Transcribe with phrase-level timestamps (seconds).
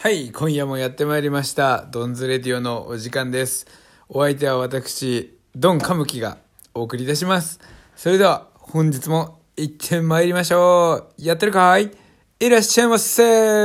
[0.00, 1.84] はい、今夜もやってまいりました。
[1.90, 3.66] ドンズレディオのお時間です。
[4.08, 6.38] お相手は私、ドンカムキが
[6.72, 7.58] お送りいたします。
[7.96, 11.20] それでは、本日も行ってまいりましょう。
[11.20, 11.90] やってるかい？
[12.38, 13.64] いらっしゃいませ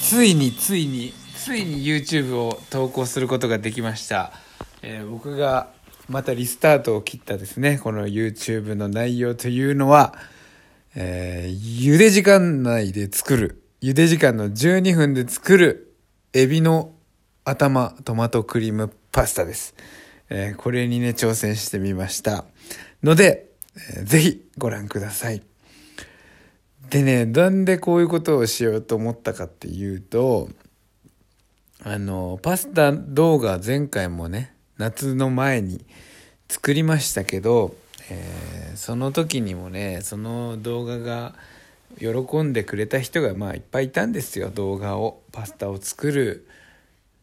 [0.00, 4.30] ついについについに YouTube を投稿することができました、
[4.82, 5.79] えー僕が
[6.10, 7.78] またリスタートを切ったですね。
[7.78, 10.12] この YouTube の内容というのは、
[10.96, 13.62] えー茹で時間内で作る。
[13.80, 15.94] 茹で時間の12分で作る
[16.32, 16.92] エビの
[17.44, 19.74] 頭トマトクリームパスタです、
[20.28, 22.44] えーこれにね挑戦してみました。
[23.04, 23.50] ので、
[23.94, 25.42] えーぜひご覧ください。
[26.90, 30.48] でねなんでこういうことをしようと思ったかっていうと
[31.84, 35.84] あのパスタ動画前回もね夏の前に
[36.48, 37.76] 作りましたけど、
[38.10, 41.34] えーその時にもねその動画が
[41.98, 44.48] 喜んでくれた人がまあいっぱいいたんですよ。
[44.48, 46.46] 動画をパスタを作る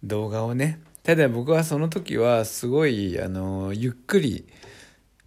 [0.04, 0.80] 動画をね。
[1.04, 4.46] ただ僕はその時はすごいあのゆっくり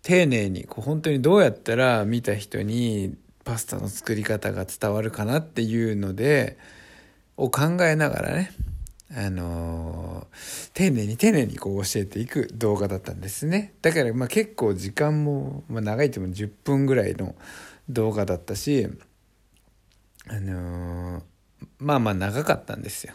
[0.03, 6.59] 丁寧にこう本当にどうやったら見た人にパスタの作り方が伝わるかなっていうので
[7.37, 8.53] を考えながらね
[9.15, 13.75] あのー丁寧に丁寧にこう教えていく動画だったんですね。
[13.83, 17.35] だからまあ結構時間も、まあ、長いとも10分ぐらいの
[17.89, 18.89] 動画だったし
[20.29, 21.23] あのー
[21.79, 23.15] まあまあ長かったんですよ。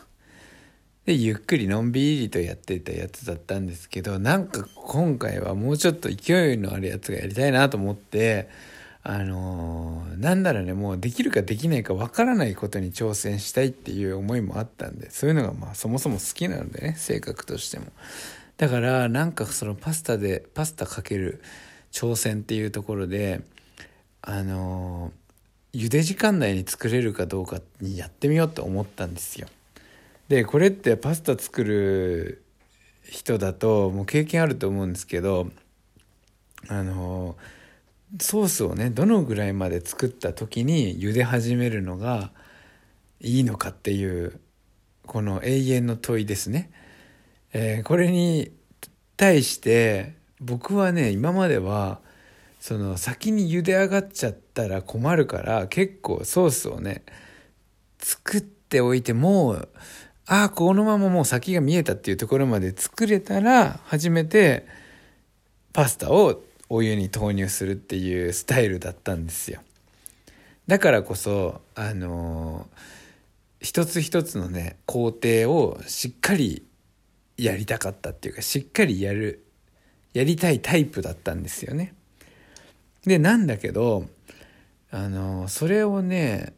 [1.05, 8.49] でゆっくりのんびりとやってたやつだったんですけどなんか今回はもうちょっと勢いのあるやつがやりたいなと思って
[9.07, 17.85] あのーなんならねもうできるかできないかわからないことに挑戦したいっていう思いもあったんでそういうのがまあそもそも好きなのでね性格としても。
[18.57, 21.41] だからなんかそのパスタでパスタかける
[21.91, 23.41] 挑戦っていうところで
[24.23, 29.47] あのー茹で時間内に作れるかどうかにやってみようと思ったんですよ。
[30.29, 32.41] でこれってパスタ作る
[33.03, 35.51] 人だともう経験あると思うんですけど
[36.69, 37.35] あの
[38.19, 42.31] ソースをねどのぐらいまで作った時に茹で始めるのが
[43.19, 44.39] いいのかっていう
[45.05, 46.71] この永遠の問いですね。
[47.53, 48.51] えーこれに
[49.17, 52.01] 対して僕はね今までは
[52.59, 57.03] その先に茹で上がっちゃったら困るから結構ソースをね
[57.99, 59.69] 作っておいてもう
[60.25, 64.65] ああこのままもう先が見えたっていうところまで作れたら初めて
[65.73, 69.61] パスタをお湯に投入するっていうスタイルだったんですよ。
[70.67, 72.95] だからこそあのー
[73.61, 76.63] 一つ一つのね工程をしっかり
[77.35, 79.43] やりたかったっていうかしっかりやる
[80.13, 81.95] やりたいタイプだったんですよね。
[83.05, 84.05] でなんだけど
[84.91, 86.53] あのーそれをね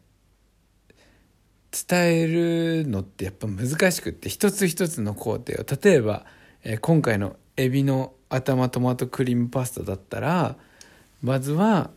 [1.70, 6.26] 伝えるのってやっぱ難しくって一つ一つの工程を例えば、
[6.64, 10.56] えー今回のエビの頭トマトクリームパスタだったら
[11.22, 11.90] まずは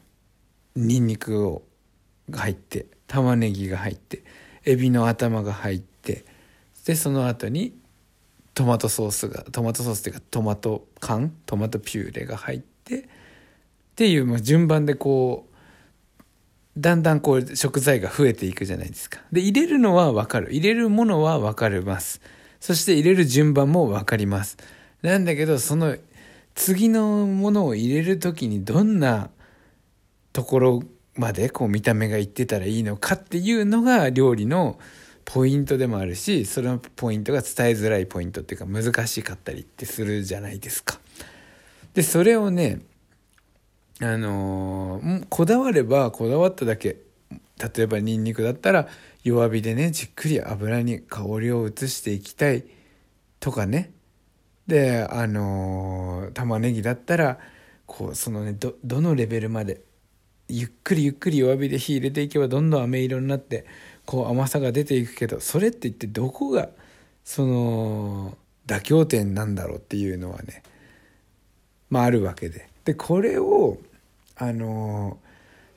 [0.75, 1.63] ニンニクを
[2.29, 4.23] が入って玉ねぎが入って
[4.65, 6.25] エビの頭が入って
[6.85, 7.75] でその後に
[8.55, 13.03] トマトソースがトマトソースっていうかトマト缶トマトピューレが入ってっ
[13.95, 15.51] ていうまあ順番でこう
[16.75, 19.19] だんだんこう食材が増えていくじゃないですか。
[19.31, 20.53] で入れるのは分かる。
[20.53, 22.21] 入れるものは分かります。
[22.61, 24.57] そして入れる順番も分かります。
[25.01, 25.97] なんだけどその
[26.55, 29.29] 次のものを入れる時にどんな
[30.33, 30.83] ところ
[31.15, 34.79] までこう見た目がいってたらいいのかっていうのが料理の
[35.25, 40.99] ポイントでもあるしそのポイントが伝えづらいポイントっていうか難しかったりってするじゃないですか。
[41.93, 42.81] でそれをね
[44.01, 46.97] あのーこだわればこだわっただけ
[47.75, 48.87] 例えばニンニクだったら
[49.23, 52.63] 弱火でねじっくり油に香りを移していきたい
[53.39, 53.91] とかね
[54.67, 57.39] であのー玉ねぎだったら
[57.85, 59.81] こうそのねどのレベルまで
[60.47, 63.65] ゆっくりゆっくり弱火で火入れていけばどんどん飴色になって
[64.05, 66.69] こう甘さが出ていくけどそれって一体どこが
[67.23, 68.37] その
[68.67, 70.63] 妥協点なんだろうっていうのはね
[71.89, 72.69] まああるわけで。
[72.85, 73.77] でこれを
[74.35, 75.19] あの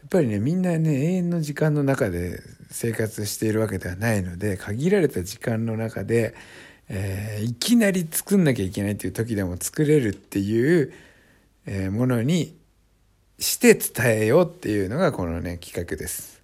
[0.01, 6.35] やっぱりねみんなね永遠の時間の中で生活しているわけではないので限られた時間の中で、
[6.89, 10.93] えーいきなり作んなきゃいけないっていう時でも作れるっていう、
[11.67, 12.57] えーものに
[13.39, 16.43] して伝えようっていうのがこのね企画です。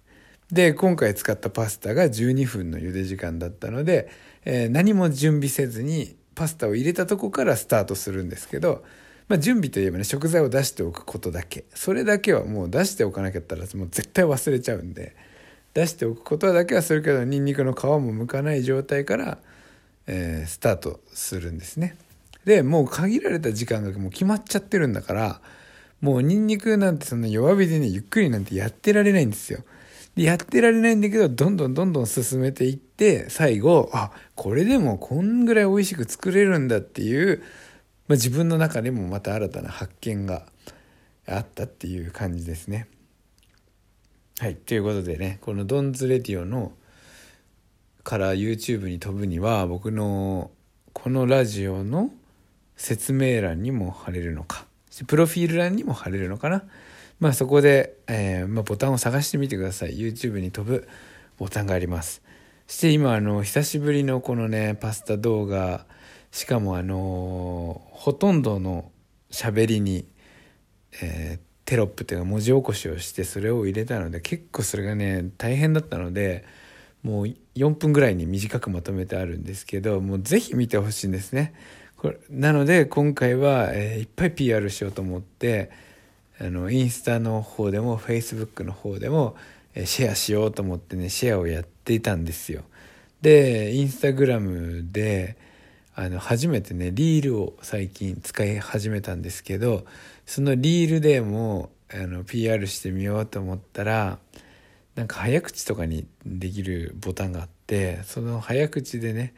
[0.51, 4.09] で今回使ったパスタが12分の茹で時間だったので、
[4.45, 8.83] えー何も準備せずにパスタを入れたとこからスタートするんですけど、
[9.27, 15.15] まあ、準備といえばね食材を出しておくことだけそれだけはもう出しておかなきゃったらもう絶対忘れちゃうんで
[15.73, 19.37] 出しておくことだけはするけどニンニクの皮も剥かない状態から、
[20.07, 21.95] えー、スタートするんですね
[22.45, 25.41] でもう限られた時間がもう決まっちゃってるんだから
[26.01, 29.63] もうニンニクなんてそんな弱火でねゆっくりなんてやってられないんですよ
[30.15, 37.39] でやってられないんだけどどんどんどんどん進めていって最後あこれでもこんぐらい美味しく作れるんだっていう、
[38.07, 40.45] まあ、自分の中でもまた新たな発見が
[41.27, 42.87] あったっていう感じですね。
[44.39, 46.71] はいということでねこのドンズレディオの
[48.03, 50.51] から YouTube に飛ぶには僕の
[50.93, 52.11] このラジオの
[52.75, 54.65] 説明欄にも貼れるのか。
[55.07, 56.63] プロフィール欄にも貼れるのかな。
[57.19, 59.97] まあそこで、えー、まあ、ボタンを探してみてください。
[59.97, 60.87] YouTube に飛ぶ
[61.37, 62.21] ボタンがあります。
[62.67, 65.85] そして今あの久しぶりのこのねパスタ動画。
[66.31, 68.91] しかもあのほとんどの
[69.31, 70.05] 喋りに、
[71.01, 76.45] えー、テロップっていうか文字起こしをしてそれを入れたので結構それがね大変だったので
[77.03, 81.53] もう4分ぐらいに短くまとめてあるんですけどもうぜひ見てほしいんですね。
[81.97, 85.69] これなので今回は、えー、いっぱい PR しようと思って
[86.39, 89.35] あのインスタの方でもフェイスブックの方でも
[89.85, 92.63] シェアしようと思ってねシェアをやっていたんですよ。
[93.21, 95.37] でインスタグラムで
[95.93, 99.85] あの初めてねリールを最近使い始めたんですけど
[100.25, 104.17] そのリールでもあの PR してみようと思ったら
[104.95, 109.33] なんか早口とかにできるボタンがあってその早口でね、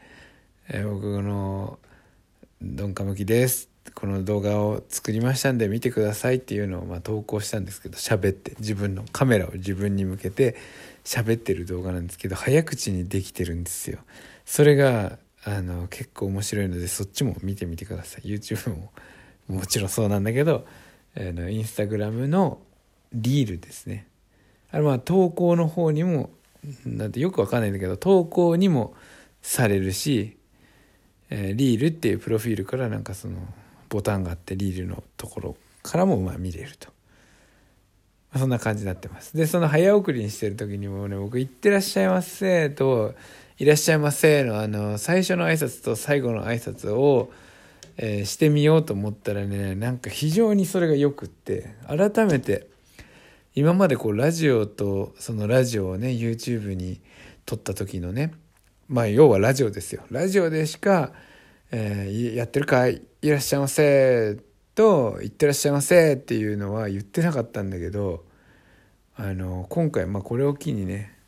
[0.68, 1.78] え僕の
[2.60, 10.56] 「鈍化向きです」この動画を作りましたんで見てくださいっていうのをま投稿したんですけど喋って自分のカメラを自分に向けて
[11.04, 13.98] 喋ってる動画なんですけど早口にできてるんですよ。
[14.44, 18.28] それがあの結構面白いのでそっちも見てみてください。
[18.28, 18.90] YouTube も
[19.46, 20.66] もちろんそうなんだけど
[21.16, 22.60] あのインスタグラムの
[23.12, 24.08] リールですね。
[24.74, 26.30] あれまあ投稿の方にも
[26.84, 28.92] なんてよくわかんないんだけど投稿にも
[29.40, 30.36] されるし、
[31.30, 33.36] えー、リールっていうプロフィールからなんかその
[33.88, 36.88] ボタンがあってリールのところからもまあ見れると。
[38.32, 39.36] まそんな感じになってます。
[39.36, 43.14] で、その早送りにしてる時にもね、僕、いってらっしゃいませと、
[43.58, 47.30] いらっしゃいませの、あの、最初の挨拶と最後の挨拶を、
[47.96, 52.73] えー、してみようと思ったらね、なんか非常にそれがよくって、改めて、
[53.54, 57.00] 今までこう、ラジオと、そのラジオをね、YouTube に
[57.46, 58.32] 撮った時のね、
[58.88, 60.02] まあ、要はラジオですよ。
[60.10, 61.12] ラジオでしか、
[61.70, 64.36] えー、やってるかいいらっしゃいませ
[64.74, 68.24] と「いってらっしゃいませ」っていうのは言ってなかったんだけど
[69.16, 71.18] あの今回、まあ、これを機にね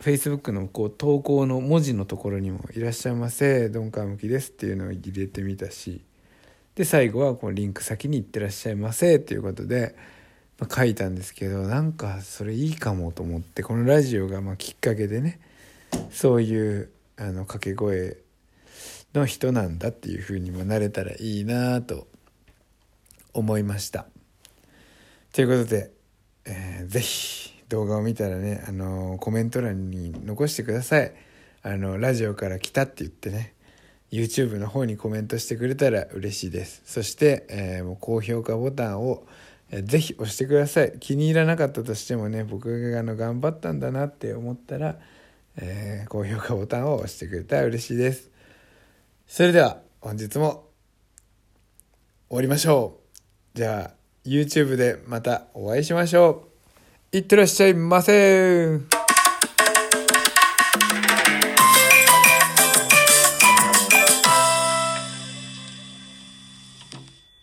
[0.00, 6.04] Facebook のこう投稿の文字のところにも「いらっしゃいませ鈍感向きです」っていうのを入れてみたし
[6.74, 9.94] で最後はこのリンク先に「いってらっしゃいませ」っていうことで、
[10.62, 15.40] まあ、書いたんですけどなんかそれいいかもと思ってこのラジオがまきっかけでね
[16.12, 18.16] そういうあの掛け声
[19.12, 22.06] の人なんだっていうふうにもなれたらいいなと
[23.34, 24.06] 思いました。
[25.32, 25.90] ということで、
[26.44, 31.12] えー、ぜひ動画を見たらね、あのー、コメント欄に残してください。
[31.64, 33.54] あのラジオから来たって言ってね
[34.12, 39.26] YouTube の方にコメントしてくれたら嬉しいですそして、えー、もう高評価ボタンを、
[39.80, 44.96] ぜひ押してください気に入らなかったとしてもね僕があの頑張ったんだなって思ったら、
[45.56, 48.30] えー、高評価ボタンを押してくれたら嬉しいです
[49.26, 50.72] それでは本日も
[52.32, 52.98] 終わりましょ
[53.54, 53.58] う。
[53.58, 56.48] じゃあ YouTube でまたお会いしましょ
[57.12, 57.16] う。
[57.16, 59.01] いってらっしゃいませ